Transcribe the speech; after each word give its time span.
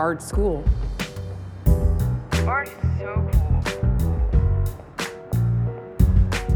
Art 0.00 0.22
school. 0.22 0.62
Art 2.46 2.68
is 2.68 2.74
so 3.00 3.14
cool. 3.32 3.72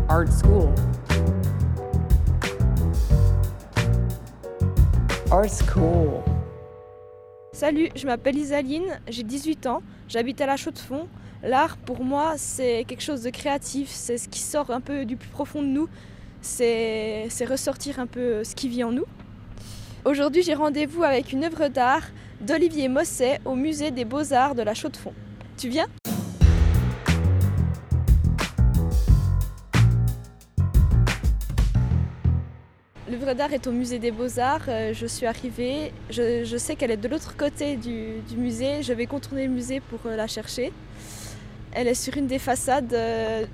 Art 0.08 0.32
school. 0.32 0.72
Art 5.32 5.50
school. 5.50 6.22
Salut, 7.52 7.88
je 7.96 8.06
m'appelle 8.06 8.36
Isaline, 8.36 9.00
j'ai 9.08 9.24
18 9.24 9.66
ans, 9.66 9.82
j'habite 10.06 10.40
à 10.40 10.46
la 10.46 10.56
Chaux-de-Fonds. 10.56 11.08
L'art, 11.42 11.78
pour 11.78 12.04
moi, 12.04 12.34
c'est 12.36 12.84
quelque 12.86 13.02
chose 13.02 13.22
de 13.24 13.30
créatif, 13.30 13.88
c'est 13.88 14.18
ce 14.18 14.28
qui 14.28 14.38
sort 14.38 14.70
un 14.70 14.80
peu 14.80 15.04
du 15.04 15.16
plus 15.16 15.30
profond 15.30 15.62
de 15.62 15.66
nous, 15.66 15.88
c'est 16.42 17.26
c'est 17.28 17.44
ressortir 17.44 17.98
un 17.98 18.06
peu 18.06 18.44
ce 18.44 18.54
qui 18.54 18.68
vit 18.68 18.84
en 18.84 18.92
nous. 18.92 19.06
Aujourd'hui, 20.04 20.42
j'ai 20.42 20.54
rendez-vous 20.54 21.04
avec 21.04 21.32
une 21.32 21.44
œuvre 21.44 21.68
d'art 21.68 22.02
d'Olivier 22.40 22.88
Mosset 22.88 23.38
au 23.44 23.54
musée 23.54 23.92
des 23.92 24.04
Beaux-Arts 24.04 24.56
de 24.56 24.62
la 24.62 24.74
Chaux-de-Fonds. 24.74 25.14
Tu 25.56 25.68
viens? 25.68 25.86
L'œuvre 33.08 33.34
d'art 33.34 33.52
est 33.52 33.66
au 33.68 33.70
musée 33.72 34.00
des 34.00 34.10
Beaux-Arts. 34.10 34.62
euh, 34.68 34.92
Je 34.92 35.06
suis 35.06 35.26
arrivée. 35.26 35.92
Je, 36.10 36.56
sais 36.56 36.74
qu'elle 36.76 36.90
est 36.90 36.96
de 36.96 37.08
l'autre 37.08 37.36
côté 37.36 37.76
du, 37.76 38.14
musée. 38.36 38.82
Je 38.82 38.92
vais 38.92 39.06
contourner 39.06 39.46
le 39.46 39.52
musée 39.52 39.80
pour 39.80 40.00
euh, 40.06 40.16
la 40.16 40.26
chercher. 40.26 40.72
Elle 41.72 41.86
est 41.86 41.94
sur 41.94 42.16
une 42.16 42.26
des 42.26 42.38
façades. 42.40 42.92
euh, 42.92 43.44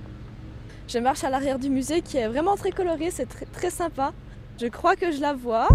Je 0.87 0.98
marche 0.98 1.25
à 1.25 1.30
l'arrière 1.30 1.59
du 1.59 1.69
musée 1.69 2.01
qui 2.01 2.17
est 2.17 2.28
vraiment 2.28 2.56
très 2.56 2.70
coloré. 2.70 3.11
C'est 3.11 3.28
très 3.53 3.70
sympa. 3.70 4.12
Je 4.61 4.67
crois 4.69 4.97
que 4.97 5.12
je 5.12 5.20
la 5.20 5.34
vois. 5.34 5.69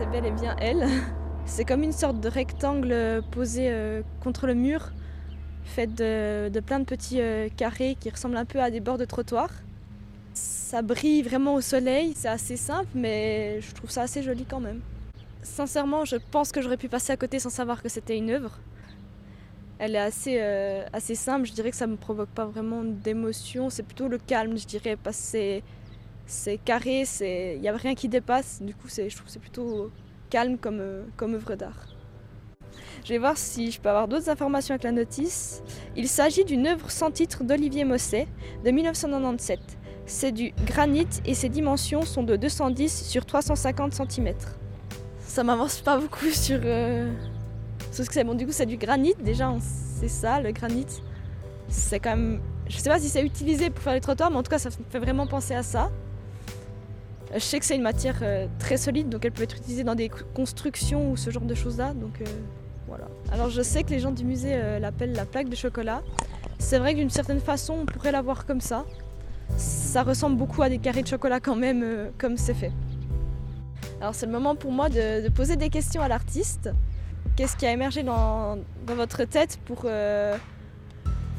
C'est 0.00 0.10
bel 0.10 0.24
et 0.24 0.30
bien 0.30 0.56
elle. 0.58 0.88
C'est 1.44 1.66
comme 1.66 1.82
une 1.82 1.92
sorte 1.92 2.20
de 2.20 2.28
rectangle 2.30 2.90
euh, 2.90 3.20
posé 3.20 3.68
euh, 3.68 4.00
contre 4.22 4.46
le 4.46 4.54
mur, 4.54 4.92
fait 5.64 5.88
de, 5.88 6.60
plein 6.60 6.80
de 6.80 6.86
petits 6.86 7.20
euh, 7.20 7.50
carrés 7.54 7.98
qui 8.00 8.08
ressemblent 8.08 8.38
un 8.38 8.46
peu 8.46 8.62
à 8.62 8.70
des 8.70 8.80
bords 8.80 8.96
de 8.96 9.04
trottoir. 9.04 9.50
Ça 10.32 10.80
brille 10.80 11.20
vraiment 11.20 11.52
au 11.52 11.60
soleil, 11.60 12.14
c'est 12.16 12.28
assez 12.28 12.56
simple, 12.56 12.88
mais 12.94 13.60
je 13.60 13.74
trouve 13.74 13.90
ça 13.90 14.00
assez 14.00 14.22
joli 14.22 14.46
quand 14.46 14.60
même. 14.60 14.80
Sincèrement, 15.42 16.06
je 16.06 16.16
pense 16.30 16.50
que 16.50 16.62
j'aurais 16.62 16.78
pu 16.78 16.88
passer 16.88 17.12
à 17.12 17.18
côté 17.18 17.38
sans 17.38 17.50
savoir 17.50 17.82
que 17.82 17.90
c'était 17.90 18.16
une 18.16 18.30
œuvre. 18.30 18.58
Elle 19.78 19.96
est 19.96 19.98
assez, 19.98 20.40
assez 20.94 21.14
simple, 21.14 21.46
je 21.46 21.52
dirais 21.52 21.72
que 21.72 21.76
ça 21.76 21.86
ne 21.86 21.92
me 21.92 21.96
provoque 21.98 22.30
pas 22.30 22.46
vraiment 22.46 22.84
d'émotion, 22.84 23.68
c'est 23.68 23.82
plutôt 23.82 24.08
le 24.08 24.16
calme, 24.16 24.56
je 24.56 24.66
dirais, 24.66 24.96
parce 24.96 25.32
que 25.32 25.60
c'est, 26.30 26.58
carré, 26.58 27.04
il 27.20 27.60
n'y 27.60 27.68
a 27.68 27.76
rien 27.76 27.94
qui 27.94 28.08
dépasse, 28.08 28.62
du 28.62 28.74
coup 28.74 28.88
je 28.88 29.14
trouve 29.14 29.26
que 29.26 29.32
c'est 29.32 29.40
plutôt 29.40 29.90
calme 30.30 30.58
comme, 30.58 30.78
euh, 30.80 31.02
comme 31.16 31.34
œuvre 31.34 31.56
d'art. 31.56 31.88
Je 33.04 33.08
vais 33.08 33.18
voir 33.18 33.36
si 33.36 33.70
je 33.70 33.80
peux 33.80 33.88
avoir 33.88 34.06
d'autres 34.06 34.28
informations 34.28 34.74
avec 34.74 34.84
la 34.84 34.92
notice. 34.92 35.62
Il 35.96 36.06
s'agit 36.06 36.44
d'une 36.44 36.66
œuvre 36.66 36.90
sans 36.90 37.10
titre 37.10 37.44
d'Olivier 37.44 37.84
Mosset 37.84 38.28
de 38.64 38.70
1997. 38.70 39.58
C'est 40.06 40.32
du 40.32 40.52
granit 40.66 41.08
et 41.24 41.34
ses 41.34 41.48
dimensions 41.48 42.02
sont 42.02 42.22
de 42.22 42.36
210 42.36 43.06
sur 43.06 43.24
350 43.24 43.94
cm. 43.94 44.34
Ça 45.18 45.42
m'avance 45.42 45.80
pas 45.80 45.98
beaucoup 45.98 46.26
sur, 46.30 46.60
euh, 46.62 47.12
sur 47.90 48.04
ce 48.04 48.08
que 48.08 48.14
c'est. 48.14 48.24
Bon, 48.24 48.34
du 48.34 48.46
coup, 48.46 48.52
c'est 48.52 48.66
du 48.66 48.76
granit. 48.76 49.14
Déjà, 49.22 49.52
c'est 49.60 50.08
ça, 50.08 50.40
le 50.40 50.52
granit. 50.52 50.86
C'est 51.68 52.00
quand 52.00 52.10
même. 52.10 52.40
Je 52.68 52.76
sais 52.76 52.90
pas 52.90 52.98
si 52.98 53.08
c'est 53.08 53.24
utilisé 53.24 53.70
pour 53.70 53.82
faire 53.82 53.94
les 53.94 54.00
trottoirs, 54.00 54.30
mais 54.30 54.36
en 54.36 54.42
tout 54.42 54.50
cas, 54.50 54.58
ça 54.58 54.68
me 54.68 54.90
fait 54.90 54.98
vraiment 54.98 55.26
penser 55.26 55.54
à 55.54 55.62
ça. 55.62 55.90
Euh, 57.32 57.34
Je 57.34 57.38
sais 57.38 57.58
que 57.58 57.64
c'est 57.64 57.76
une 57.76 57.82
matière 57.82 58.18
euh, 58.22 58.46
très 58.58 58.76
solide, 58.76 59.08
donc 59.08 59.24
elle 59.24 59.32
peut 59.32 59.42
être 59.42 59.56
utilisée 59.56 59.84
dans 59.84 59.94
des 59.94 60.08
co- 60.08 60.24
constructions 60.34 61.10
ou 61.10 61.16
ce 61.16 61.30
genre 61.30 61.44
de 61.44 61.54
choses-là. 61.54 61.94
Donc 61.94 62.20
euh, 62.20 62.24
voilà. 62.86 63.08
Alors 63.32 63.50
je 63.50 63.62
sais 63.62 63.82
que 63.82 63.90
les 63.90 64.00
gens 64.00 64.10
du 64.10 64.24
musée 64.24 64.58
l'appellent 64.80 65.14
la 65.14 65.26
plaque 65.26 65.48
de 65.48 65.56
chocolat. 65.56 66.02
C'est 66.58 66.78
vrai 66.78 66.94
que 66.94 66.98
d'une 66.98 67.10
certaine 67.10 67.40
façon, 67.40 67.74
on 67.82 67.86
pourrait 67.86 68.12
la 68.12 68.22
voir 68.22 68.46
comme 68.46 68.60
ça. 68.60 68.84
Ça 69.56 70.02
ressemble 70.02 70.36
beaucoup 70.36 70.62
à 70.62 70.68
des 70.68 70.78
carrés 70.78 71.02
de 71.02 71.08
chocolat 71.08 71.40
quand 71.40 71.56
même, 71.56 72.10
comme 72.18 72.36
c'est 72.36 72.54
fait. 72.54 72.72
Alors 74.00 74.14
c'est 74.14 74.26
le 74.26 74.32
moment 74.32 74.56
pour 74.56 74.72
moi 74.72 74.88
de, 74.88 75.28
poser 75.28 75.56
des 75.56 75.70
questions 75.70 76.02
à 76.02 76.08
l'artiste. 76.08 76.70
Qu'est-ce 77.36 77.56
qui 77.56 77.66
a 77.66 77.72
émergé 77.72 78.02
dans, 78.02 78.58
votre 78.86 79.24
tête 79.24 79.58
pour, 79.64 79.86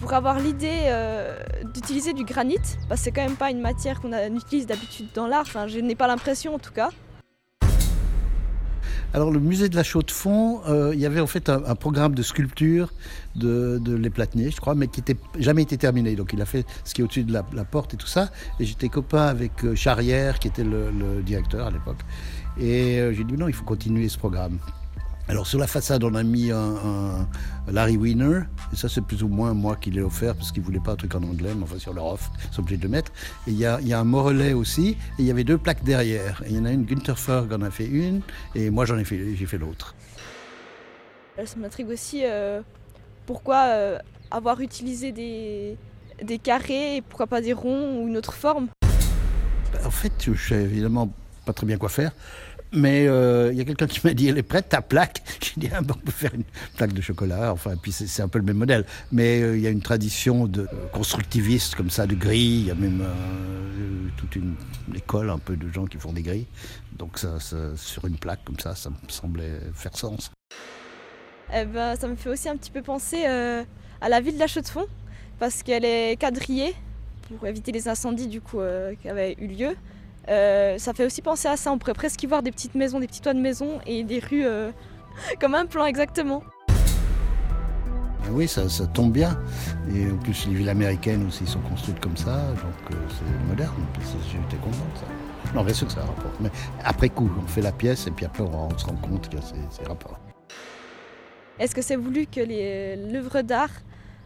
pour 0.01 0.13
avoir 0.13 0.39
l'idée 0.39 0.85
euh, 0.87 1.37
d'utiliser 1.73 2.13
du 2.13 2.25
granit 2.25 2.57
Parce 2.89 3.01
que 3.01 3.05
c'est 3.05 3.11
quand 3.11 3.23
même 3.23 3.37
pas 3.37 3.51
une 3.51 3.61
matière 3.61 4.01
qu'on 4.01 4.11
utilise 4.35 4.65
d'habitude 4.65 5.07
dans 5.13 5.27
l'art, 5.27 5.43
enfin 5.45 5.67
je 5.67 5.79
n'ai 5.79 5.95
pas 5.95 6.07
l'impression 6.07 6.55
en 6.55 6.59
tout 6.59 6.73
cas. 6.73 6.89
Alors, 9.13 9.29
le 9.29 9.41
musée 9.41 9.67
de 9.67 9.75
la 9.75 9.83
Chaux-de-Fonds, 9.83 10.61
euh, 10.69 10.91
il 10.93 10.99
y 11.01 11.05
avait 11.05 11.19
en 11.19 11.27
fait 11.27 11.49
un, 11.49 11.75
programme 11.75 12.15
de 12.15 12.23
sculpture 12.23 12.93
de, 13.35 13.77
de 13.77 13.93
Les 13.93 14.09
Platiniers, 14.09 14.51
je 14.51 14.61
crois, 14.61 14.73
mais 14.73 14.87
qui 14.87 15.01
n'était 15.01 15.17
jamais 15.37 15.63
été 15.63 15.77
terminé. 15.77 16.15
Donc, 16.15 16.31
il 16.31 16.41
a 16.41 16.45
fait 16.45 16.65
ce 16.85 16.93
qui 16.93 17.01
est 17.01 17.03
au-dessus 17.03 17.25
de 17.25 17.33
la, 17.33 17.43
porte 17.65 17.93
et 17.93 17.97
tout 17.97 18.07
ça. 18.07 18.29
Et 18.61 18.65
j'étais 18.65 18.87
copain 18.87 19.25
avec 19.27 19.65
euh, 19.65 19.75
Charrière, 19.75 20.39
qui 20.39 20.47
était 20.47 20.63
le, 20.63 20.91
le 20.91 21.21
directeur 21.23 21.67
à 21.67 21.71
l'époque. 21.71 21.99
Et 22.57 23.01
j'ai 23.11 23.25
dit 23.25 23.33
non, 23.33 23.49
il 23.49 23.53
faut 23.53 23.65
continuer 23.65 24.07
ce 24.07 24.17
programme. 24.17 24.59
Alors, 25.31 25.47
sur 25.47 25.59
la 25.59 25.67
façade, 25.67 26.03
on 26.03 26.13
a 26.15 26.23
mis 26.23 26.51
un, 26.51 26.57
un 26.57 27.27
Larry 27.71 27.95
Wiener. 27.95 28.41
Et 28.73 28.75
ça, 28.75 28.89
c'est 28.89 28.99
plus 28.99 29.23
ou 29.23 29.29
moins 29.29 29.53
moi 29.53 29.77
qui 29.77 29.89
l'ai 29.89 30.01
offert 30.01 30.35
parce 30.35 30.51
qu'il 30.51 30.61
voulait 30.61 30.81
pas 30.81 30.91
un 30.91 30.95
truc 30.97 31.15
en 31.15 31.23
anglais, 31.23 31.53
mais 31.55 31.63
enfin, 31.63 31.79
sur 31.79 31.93
leur 31.93 32.05
offre, 32.07 32.29
ils 32.49 32.53
sont 32.53 32.59
obligés 32.59 32.75
de 32.75 32.83
le 32.83 32.89
mettre. 32.89 33.13
Et 33.47 33.51
il 33.51 33.57
y 33.57 33.65
a, 33.65 33.79
il 33.79 33.87
y 33.87 33.93
a 33.93 33.99
un 34.01 34.03
Morelais 34.03 34.51
aussi. 34.51 34.89
Et 34.89 35.19
il 35.19 35.25
y 35.25 35.31
avait 35.31 35.45
deux 35.45 35.57
plaques 35.57 35.85
derrière. 35.85 36.43
Il 36.47 36.57
y 36.57 36.59
en 36.59 36.65
a 36.65 36.71
une, 36.71 36.83
Günther 36.83 37.17
Ferg 37.17 37.53
en 37.53 37.61
a 37.61 37.71
fait 37.71 37.85
une. 37.85 38.19
Et 38.55 38.69
moi, 38.69 38.83
j'en 38.83 38.97
ai 38.97 39.05
fait, 39.05 39.33
j'ai 39.37 39.45
fait 39.45 39.57
l'autre. 39.57 39.95
Euh, 41.39 41.45
Ça 41.45 41.55
m'intrigue 41.57 41.87
aussi 41.87 42.23
euh, 42.25 42.59
pourquoi 43.25 43.67
euh, 43.67 43.99
avoir 44.31 44.59
utilisé 44.59 45.13
des, 45.13 45.77
des 46.21 46.39
carrés 46.39 46.97
et 46.97 47.01
pourquoi 47.01 47.27
pas 47.27 47.39
des 47.39 47.53
ronds 47.53 48.01
ou 48.01 48.09
une 48.09 48.17
autre 48.17 48.33
forme? 48.33 48.67
En 49.85 49.91
fait, 49.91 50.11
je 50.19 50.33
sais 50.33 50.61
évidemment 50.61 51.09
pas 51.45 51.53
très 51.53 51.65
bien 51.65 51.77
quoi 51.77 51.89
faire. 51.89 52.11
Mais 52.73 53.05
euh, 53.05 53.51
il 53.51 53.57
y 53.57 53.61
a 53.61 53.65
quelqu'un 53.65 53.87
qui 53.87 53.99
m'a 54.05 54.13
dit 54.13 54.29
Elle 54.29 54.37
est 54.37 54.43
prête 54.43 54.69
ta 54.69 54.81
plaque? 54.81 55.21
J'ai 55.41 55.59
dit 55.59 55.69
ah, 55.73 55.81
bon, 55.81 55.95
On 55.97 56.05
peut 56.05 56.11
faire 56.11 56.33
une 56.33 56.43
plaque 56.77 56.93
de 56.93 57.01
chocolat. 57.01 57.51
Enfin, 57.51 57.75
puis 57.75 57.91
c'est 57.91 58.21
un 58.21 58.27
peu 58.27 58.39
le 58.39 58.45
même 58.45 58.57
modèle. 58.57 58.85
Mais 59.11 59.41
euh, 59.41 59.57
il 59.57 59.61
y 59.61 59.67
a 59.67 59.69
une 59.69 59.81
tradition 59.81 60.47
de 60.47 60.67
constructiviste 60.93 61.75
comme 61.75 61.89
ça, 61.89 62.07
de 62.07 62.15
grilles. 62.15 62.61
Il 62.61 62.67
y 62.67 62.71
a 62.71 62.75
même 62.75 63.01
euh, 63.01 64.09
toute 64.15 64.35
une 64.35 64.55
école 64.95 65.29
un 65.29 65.37
peu 65.37 65.57
de 65.57 65.69
gens 65.69 65.85
qui 65.85 65.97
font 65.97 66.13
des 66.13 66.21
grilles. 66.21 66.47
Donc, 66.97 67.17
ça, 67.17 67.37
sur 67.75 68.05
une 68.05 68.17
plaque 68.17 68.43
comme 68.45 68.59
ça, 68.59 68.75
ça 68.75 68.89
me 68.89 68.95
semblait 69.09 69.59
faire 69.73 69.97
sens. 69.97 70.31
Eh 71.53 71.65
ben, 71.65 71.95
ça 71.95 72.07
me 72.07 72.15
fait 72.15 72.29
aussi 72.29 72.47
un 72.47 72.55
petit 72.55 72.71
peu 72.71 72.81
penser 72.81 73.25
à 73.25 74.09
la 74.09 74.21
ville 74.21 74.35
de 74.35 74.39
la 74.39 74.47
Chaux-de-Fonds 74.47 74.87
parce 75.39 75.63
qu'elle 75.63 75.83
est 75.83 76.15
quadrillée 76.19 76.75
pour 77.27 77.47
éviter 77.47 77.71
les 77.71 77.87
incendies 77.87 78.27
du 78.27 78.39
coup 78.39 78.59
qui 79.01 79.09
avaient 79.09 79.35
eu 79.39 79.47
lieu. 79.47 79.75
Euh, 80.29 80.77
ça 80.77 80.93
fait 80.93 81.05
aussi 81.05 81.21
penser 81.21 81.47
à 81.47 81.57
ça. 81.57 81.71
On 81.71 81.77
pourrait 81.77 81.93
presque 81.93 82.21
y 82.23 82.27
voir 82.27 82.43
des 82.43 82.51
petites 82.51 82.75
maisons, 82.75 82.99
des 82.99 83.07
petits 83.07 83.21
toits 83.21 83.33
de 83.33 83.39
maisons 83.41 83.79
et 83.85 84.03
des 84.03 84.19
rues 84.19 84.45
euh, 84.45 84.71
comme 85.39 85.55
un 85.55 85.65
plan 85.65 85.85
exactement. 85.85 86.43
Ah 88.23 88.27
Oui, 88.31 88.47
ça, 88.47 88.69
ça 88.69 88.85
tombe 88.85 89.11
bien. 89.11 89.37
Et 89.95 90.09
en 90.11 90.17
plus, 90.17 90.45
les 90.47 90.53
villes 90.53 90.69
américaines 90.69 91.25
aussi 91.27 91.45
sont 91.47 91.59
construites 91.61 91.99
comme 91.99 92.15
ça, 92.15 92.37
donc 92.51 92.91
euh, 92.91 92.95
c'est 93.09 93.47
moderne. 93.49 93.73
C'est- 94.03 94.29
J'étais 94.31 94.57
content 94.63 94.85
de 94.93 94.99
ça. 94.99 95.53
Non, 95.55 95.63
bien 95.63 95.73
sûr 95.73 95.87
que 95.87 95.93
ça 95.93 96.01
a 96.01 96.05
rapport. 96.05 96.31
Mais 96.39 96.49
après 96.83 97.09
coup, 97.09 97.29
on 97.43 97.47
fait 97.47 97.61
la 97.61 97.71
pièce 97.71 98.05
et 98.07 98.11
puis 98.11 98.25
après, 98.25 98.43
on, 98.43 98.67
on 98.73 98.77
se 98.77 98.85
rend 98.85 98.95
compte 98.95 99.27
qu'il 99.27 99.39
y 99.39 99.41
a 99.41 99.45
ces, 99.45 99.55
ces 99.71 99.83
rapports. 99.87 100.19
Est-ce 101.59 101.73
que 101.75 101.81
c'est 101.81 101.95
voulu 101.95 102.25
que 102.27 102.39
l'œuvre 103.11 103.41
d'art 103.41 103.69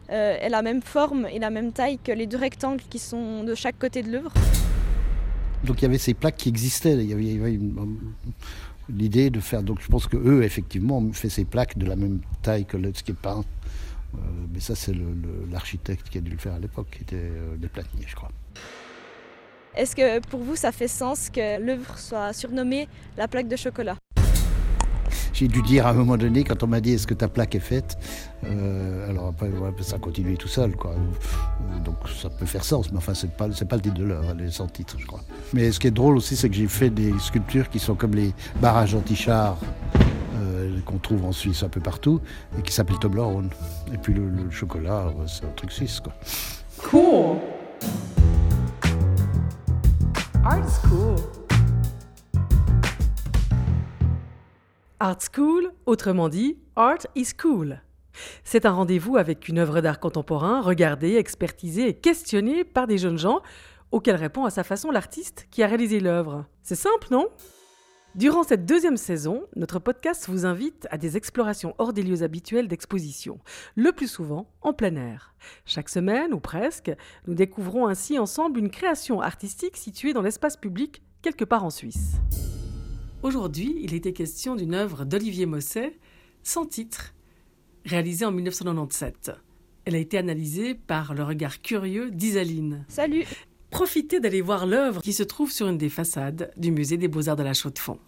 ait 0.08 0.48
la 0.48 0.62
même 0.62 0.82
forme 0.82 1.26
et 1.26 1.38
la 1.38 1.50
même 1.50 1.72
taille 1.72 1.98
que 1.98 2.12
les 2.12 2.26
deux 2.26 2.36
rectangles 2.38 2.82
qui 2.88 2.98
sont 2.98 3.42
de 3.44 3.54
chaque 3.54 3.78
côté 3.78 4.02
de 4.02 4.12
l'œuvre? 4.12 4.32
Donc 5.66 5.82
il 5.82 5.82
y 5.82 5.86
avait 5.86 5.98
ces 5.98 6.14
plaques 6.14 6.36
qui 6.36 6.48
existaient. 6.48 6.94
Il 6.94 7.10
y 7.10 7.12
avait, 7.12 7.52
une- 7.54 7.98
l'idée 8.88 9.30
de 9.30 9.40
faire. 9.40 9.62
Donc 9.62 9.80
je 9.80 9.88
pense 9.88 10.06
que 10.06 10.16
eux, 10.16 10.42
effectivement, 10.44 10.98
ont 10.98 11.12
fait 11.12 11.28
ces 11.28 11.44
plaques 11.44 11.76
de 11.76 11.86
la 11.86 11.96
même 11.96 12.20
taille 12.42 12.64
que 12.64 12.76
le, 12.76 12.92
qui 12.92 13.10
est 13.10 13.14
peint. 13.14 13.44
Euh, 14.14 14.18
mais 14.52 14.60
ça, 14.60 14.74
c'est 14.74 14.94
l'architecte 15.50 16.08
qui 16.08 16.18
a 16.18 16.20
dû 16.20 16.30
le 16.30 16.38
faire 16.38 16.54
à 16.54 16.58
l'époque, 16.58 16.86
qui 16.90 17.02
était 17.02 17.16
euh, 17.16 17.56
des 17.56 17.68
platiniers, 17.68 18.06
je 18.06 18.14
crois. 18.14 18.30
Est-ce 19.74 19.94
que 19.94 20.20
pour 20.20 20.40
vous 20.40 20.56
ça 20.56 20.72
fait 20.72 20.88
sens 20.88 21.28
que 21.28 21.60
l'œuvre 21.60 21.98
soit 21.98 22.32
surnommée 22.32 22.88
la 23.18 23.28
plaque 23.28 23.48
de 23.48 23.56
chocolat? 23.56 23.96
J'ai 25.36 25.48
dû 25.48 25.60
dire 25.60 25.86
à 25.86 25.90
un 25.90 25.92
moment 25.92 26.16
donné, 26.16 26.44
quand 26.44 26.62
on 26.62 26.66
m'a 26.66 26.80
dit 26.80 26.92
est-ce 26.92 27.06
que 27.06 27.12
ta 27.12 27.28
plaque 27.28 27.54
est 27.54 27.60
faite, 27.60 27.98
euh, 28.46 29.10
alors 29.10 29.26
après 29.26 29.50
ça 29.82 29.96
a 29.96 29.98
continué 29.98 30.38
tout 30.38 30.48
seul, 30.48 30.74
quoi. 30.74 30.92
Euh, 30.92 31.78
Donc 31.84 31.96
ça 32.08 32.30
peut 32.30 32.46
faire 32.46 32.64
sens, 32.64 32.90
mais 32.90 32.96
enfin 32.96 33.12
c'est 33.12 33.30
pas 33.30 33.46
c'est 33.52 33.68
pas 33.68 33.76
le 33.76 33.82
titre 33.82 33.96
de 33.96 34.04
l'œuvre, 34.04 34.28
elle 34.30 34.46
est 34.46 34.50
sans 34.50 34.66
titre, 34.66 34.96
je 34.98 35.04
crois. 35.04 35.20
Mais 35.52 35.72
ce 35.72 35.78
qui 35.78 35.88
est 35.88 35.90
drôle 35.90 36.16
aussi, 36.16 36.36
c'est 36.36 36.48
que 36.48 36.54
j'ai 36.54 36.66
fait 36.66 36.88
des 36.88 37.12
sculptures 37.18 37.68
qui 37.68 37.78
sont 37.78 37.94
comme 37.94 38.14
les 38.14 38.32
barrages 38.62 38.94
anti-chars 38.94 39.58
euh, 40.36 40.80
qu'on 40.86 40.96
trouve 40.96 41.26
en 41.26 41.32
Suisse 41.32 41.62
un 41.62 41.68
peu 41.68 41.80
partout 41.80 42.18
et 42.58 42.62
qui 42.62 42.72
s'appellent 42.72 42.98
Toblerone. 42.98 43.50
Et 43.92 43.98
puis 43.98 44.14
le, 44.14 44.50
chocolat, 44.50 45.12
c'est 45.26 45.44
un 45.44 45.52
truc 45.54 45.70
suisse, 45.70 46.00
quoi. 46.00 46.14
Cool. 46.78 47.36
Art 50.46 50.80
Art 54.98 55.18
School, 55.34 55.72
autrement 55.84 56.30
dit 56.30 56.56
Art 56.74 57.06
is 57.14 57.34
Cool. 57.38 57.82
C'est 58.44 58.64
un 58.64 58.70
rendez-vous 58.70 59.18
avec 59.18 59.46
une 59.46 59.58
œuvre 59.58 59.82
d'art 59.82 60.00
contemporain 60.00 60.62
regardée, 60.62 61.16
expertisée 61.16 61.88
et 61.88 61.94
questionnée 61.94 62.64
par 62.64 62.86
des 62.86 62.96
jeunes 62.96 63.18
gens 63.18 63.42
auxquels 63.90 64.16
répond 64.16 64.46
à 64.46 64.50
sa 64.50 64.64
façon 64.64 64.90
l'artiste 64.90 65.48
qui 65.50 65.62
a 65.62 65.66
réalisé 65.66 66.00
l'œuvre. 66.00 66.46
C'est 66.62 66.76
simple, 66.76 67.08
non? 67.10 67.28
Durant 68.14 68.42
cette 68.42 68.64
deuxième 68.64 68.96
saison, 68.96 69.42
notre 69.54 69.78
podcast 69.78 70.30
vous 70.30 70.46
invite 70.46 70.88
à 70.90 70.96
des 70.96 71.18
explorations 71.18 71.74
hors 71.76 71.92
des 71.92 72.02
lieux 72.02 72.22
habituels 72.22 72.66
d'exposition, 72.66 73.38
le 73.74 73.92
plus 73.92 74.08
souvent 74.08 74.50
en 74.62 74.72
plein 74.72 74.96
air. 74.96 75.34
Chaque 75.66 75.90
semaine, 75.90 76.32
ou 76.32 76.40
presque, 76.40 76.90
nous 77.26 77.34
découvrons 77.34 77.86
ainsi 77.86 78.18
ensemble 78.18 78.58
une 78.58 78.70
création 78.70 79.20
artistique 79.20 79.76
située 79.76 80.14
dans 80.14 80.22
l'espace 80.22 80.56
public 80.56 81.02
quelque 81.20 81.44
part 81.44 81.64
en 81.64 81.70
Suisse. 81.70 82.14
Aujourd'hui, 83.26 83.74
il 83.80 83.92
était 83.92 84.12
question 84.12 84.54
d'une 84.54 84.72
œuvre 84.72 85.04
d'Olivier 85.04 85.46
Mosset, 85.46 85.98
sans 86.44 86.64
titre, 86.64 87.12
réalisée 87.84 88.24
en 88.24 88.30
1997. 88.30 89.32
Elle 89.84 89.96
a 89.96 89.98
été 89.98 90.16
analysée 90.16 90.76
par 90.76 91.12
le 91.12 91.24
regard 91.24 91.60
curieux 91.60 92.12
d'Isaline. 92.12 92.84
Salut 92.86 93.24
Profitez 93.70 94.20
d'aller 94.20 94.42
voir 94.42 94.64
l'œuvre 94.64 95.02
qui 95.02 95.12
se 95.12 95.24
trouve 95.24 95.50
sur 95.50 95.66
une 95.66 95.76
des 95.76 95.88
façades 95.88 96.52
du 96.56 96.70
musée 96.70 96.98
des 96.98 97.08
Beaux-Arts 97.08 97.34
de 97.34 97.42
la 97.42 97.52
Chaux-de-Fonds. 97.52 97.98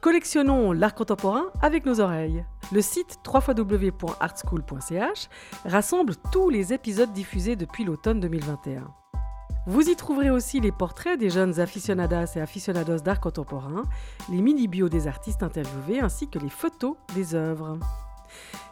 Collectionnons 0.00 0.72
l'art 0.72 0.94
contemporain 0.94 1.50
avec 1.60 1.84
nos 1.84 2.00
oreilles. 2.00 2.46
Le 2.72 2.80
site 2.80 3.18
www.artschool.ch 3.26 5.28
rassemble 5.66 6.14
tous 6.32 6.48
les 6.48 6.72
épisodes 6.72 7.12
diffusés 7.12 7.56
depuis 7.56 7.84
l'automne 7.84 8.20
2021. 8.20 8.90
Vous 9.66 9.88
y 9.88 9.96
trouverez 9.96 10.28
aussi 10.28 10.60
les 10.60 10.72
portraits 10.72 11.18
des 11.18 11.30
jeunes 11.30 11.58
aficionadas 11.58 12.34
et 12.36 12.40
aficionados 12.40 12.98
d'art 12.98 13.20
contemporain, 13.20 13.84
les 14.30 14.42
mini-bios 14.42 14.90
des 14.90 15.06
artistes 15.08 15.42
interviewés 15.42 16.00
ainsi 16.00 16.28
que 16.28 16.38
les 16.38 16.50
photos 16.50 16.96
des 17.14 17.34
œuvres. 17.34 17.78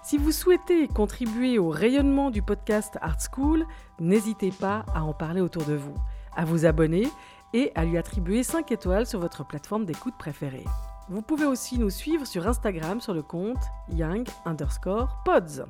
Si 0.03 0.19
vous 0.19 0.33
souhaitez 0.33 0.89
contribuer 0.89 1.59
au 1.59 1.71
rayonnement 1.71 2.31
du 2.31 2.43
podcast 2.43 2.99
Art 3.01 3.17
School, 3.19 3.65
n'hésitez 4.01 4.51
pas 4.51 4.85
à 4.95 5.03
en 5.03 5.15
parler 5.15 5.41
autour 5.41 5.65
de 5.65 5.75
vous, 5.75 5.95
à 6.37 6.45
vous 6.45 6.67
abonner 6.67 7.09
et 7.55 7.73
à 7.75 7.87
lui 7.87 7.97
attribuer 7.97 8.43
5 8.43 8.71
étoiles 8.71 9.07
sur 9.07 9.19
votre 9.19 9.47
plateforme 9.47 9.87
d'écoute 9.87 10.15
préférée. 10.19 10.67
Vous 11.09 11.23
pouvez 11.23 11.47
aussi 11.47 11.79
nous 11.79 11.91
suivre 11.91 12.27
sur 12.27 12.47
Instagram 12.47 13.01
sur 13.01 13.15
le 13.15 13.23
compte 13.23 13.63
young 13.91 14.29
underscore 14.45 15.23
pods. 15.25 15.65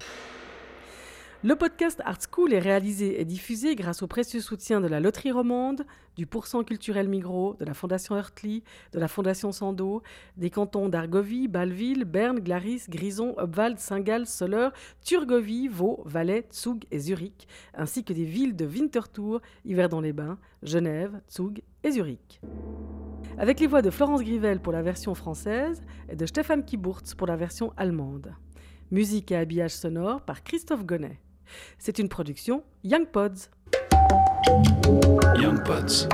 Le 1.44 1.56
podcast 1.56 2.00
Art 2.04 2.20
School 2.30 2.52
est 2.52 2.60
réalisé 2.60 3.20
et 3.20 3.24
diffusé 3.24 3.74
grâce 3.74 4.04
au 4.04 4.06
précieux 4.06 4.38
soutien 4.38 4.80
de 4.80 4.86
la 4.86 5.00
Loterie 5.00 5.32
Romande, 5.32 5.84
du 6.14 6.24
Pourcent 6.24 6.62
culturel 6.62 7.08
Migros, 7.08 7.56
de 7.58 7.64
la 7.64 7.74
Fondation 7.74 8.14
Heurtli, 8.14 8.62
de 8.92 9.00
la 9.00 9.08
Fondation 9.08 9.50
Sando, 9.50 10.04
des 10.36 10.50
cantons 10.50 10.88
d'Argovie, 10.88 11.48
Bâle-Ville, 11.48 12.04
Berne, 12.04 12.38
Glaris, 12.38 12.84
Grison, 12.88 13.34
Obwald, 13.38 13.80
Saint-Gall, 13.80 14.28
Soleure, 14.28 14.70
Turgovie, 15.04 15.66
Vaud, 15.66 16.04
Valais, 16.06 16.46
Zug 16.52 16.84
et 16.92 17.00
Zurich, 17.00 17.48
ainsi 17.74 18.04
que 18.04 18.12
des 18.12 18.24
villes 18.24 18.54
de 18.54 18.64
Winterthur, 18.64 19.40
Yverdon-les-Bains, 19.64 20.38
Genève, 20.62 21.20
Zug 21.28 21.60
et 21.82 21.90
Zurich. 21.90 22.40
Avec 23.36 23.58
les 23.58 23.66
voix 23.66 23.82
de 23.82 23.90
Florence 23.90 24.22
Grivel 24.22 24.60
pour 24.60 24.72
la 24.72 24.82
version 24.82 25.16
française 25.16 25.82
et 26.08 26.14
de 26.14 26.24
Stéphane 26.24 26.64
Kiburtz 26.64 27.16
pour 27.16 27.26
la 27.26 27.34
version 27.34 27.72
allemande. 27.76 28.32
Musique 28.92 29.32
et 29.32 29.36
habillage 29.36 29.74
sonore 29.74 30.20
par 30.20 30.44
Christophe 30.44 30.86
Gonnet. 30.86 31.18
C'est 31.78 31.98
une 31.98 32.08
production 32.08 32.62
Young 32.84 33.06
Pods. 33.06 33.48
Young 35.36 35.62
Pods. 35.64 36.08